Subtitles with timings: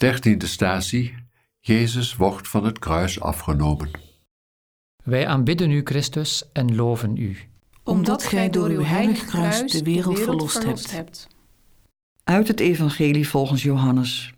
[0.00, 1.14] Dertiende statie.
[1.58, 3.90] Jezus wordt van het kruis afgenomen.
[5.04, 7.36] Wij aanbidden u, Christus, en loven u.
[7.84, 11.26] Omdat gij door uw heilig kruis de wereld verlost hebt.
[12.24, 14.34] Uit het Evangelie volgens Johannes.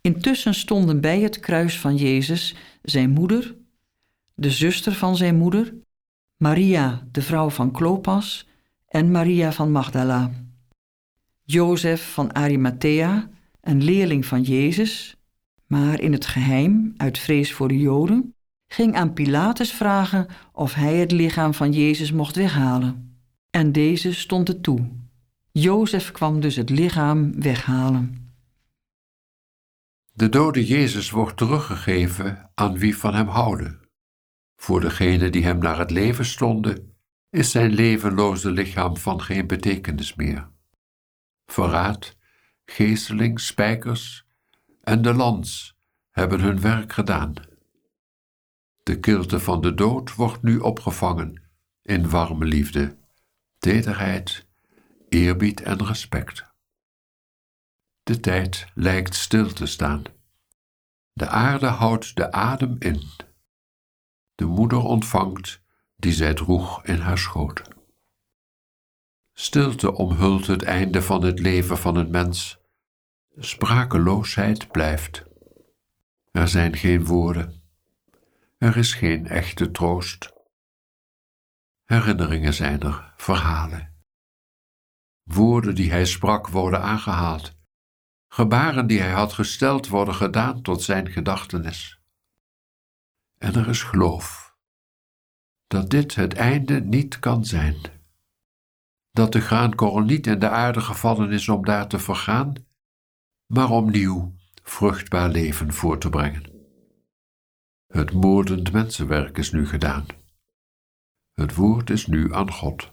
[0.00, 3.54] Intussen stonden bij het kruis van Jezus zijn moeder,
[4.34, 5.74] de zuster van zijn moeder,
[6.36, 8.48] Maria, de vrouw van Klopas,
[8.88, 10.30] en Maria van Magdala.
[11.42, 13.32] Jozef van Arimathea,
[13.64, 15.16] een leerling van Jezus,
[15.66, 18.34] maar in het geheim, uit vrees voor de Joden,
[18.66, 23.18] ging aan Pilatus vragen of hij het lichaam van Jezus mocht weghalen.
[23.50, 24.88] En deze stond het toe.
[25.52, 28.32] Jozef kwam dus het lichaam weghalen.
[30.12, 33.80] De dode Jezus wordt teruggegeven aan wie van hem houden.
[34.56, 36.96] Voor degenen die hem naar het leven stonden,
[37.30, 40.48] is zijn levenloze lichaam van geen betekenis meer.
[41.46, 42.16] Verraad,
[42.64, 44.26] geesteling, spijkers
[44.82, 45.76] en de lans
[46.10, 47.34] hebben hun werk gedaan.
[48.82, 51.42] De kilte van de dood wordt nu opgevangen
[51.82, 52.98] in warme liefde,
[53.58, 54.46] tederheid,
[55.08, 56.44] eerbied en respect.
[58.02, 60.02] De tijd lijkt stil te staan.
[61.12, 63.02] De aarde houdt de adem in.
[64.34, 65.62] De moeder ontvangt
[65.96, 67.73] die zij droeg in haar schoot.
[69.36, 72.58] Stilte omhult het einde van het leven van een mens.
[73.36, 75.24] Sprakeloosheid blijft.
[76.30, 77.62] Er zijn geen woorden.
[78.58, 80.32] Er is geen echte troost.
[81.84, 84.04] Herinneringen zijn er, verhalen.
[85.22, 87.52] Woorden die hij sprak worden aangehaald.
[88.28, 92.00] Gebaren die hij had gesteld worden gedaan tot zijn gedachtenis.
[93.38, 94.54] En er is geloof
[95.66, 97.93] dat dit het einde niet kan zijn.
[99.14, 102.52] Dat de graankorrel niet in de aarde gevallen is om daar te vergaan,
[103.46, 106.42] maar om nieuw, vruchtbaar leven voor te brengen.
[107.86, 110.06] Het moordend mensenwerk is nu gedaan.
[111.32, 112.90] Het woord is nu aan God.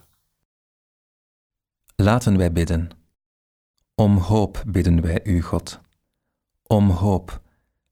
[1.96, 2.90] Laten wij bidden.
[3.94, 5.80] Om hoop bidden wij u, God.
[6.62, 7.40] Om hoop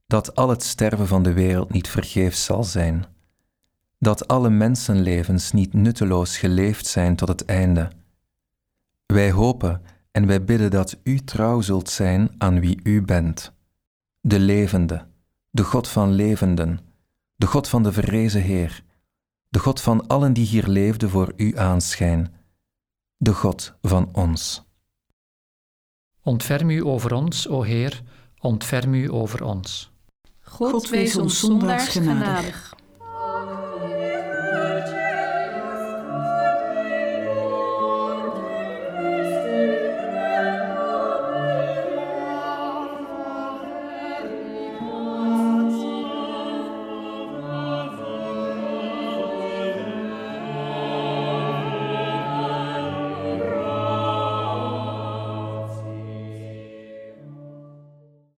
[0.06, 3.04] dat al het sterven van de wereld niet vergeefs zal zijn,
[3.98, 7.98] dat alle mensenlevens niet nutteloos geleefd zijn tot het einde.
[9.10, 13.52] Wij hopen en wij bidden dat u trouw zult zijn aan wie u bent,
[14.20, 15.06] de levende,
[15.50, 16.80] de God van levenden,
[17.36, 18.84] de God van de verrezen Heer,
[19.48, 22.34] de God van allen die hier leefden voor u aanschijn,
[23.16, 24.64] de God van ons.
[26.22, 28.02] Ontferm u over ons, o Heer,
[28.38, 29.92] ontferm u over ons.
[30.40, 32.74] God wees ons zondaars genadig.